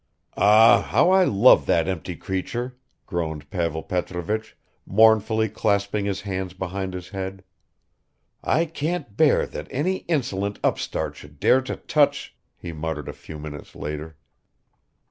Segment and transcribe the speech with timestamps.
[0.35, 6.95] "Ah, how I love that empty creature!" groaned Pavel Petrovich, mournfully clasping his hands behind
[6.95, 7.43] his head.
[8.43, 13.37] "I can't bear that any insolent upstart should dare to touch..." he muttered a few
[13.37, 14.17] minutes later.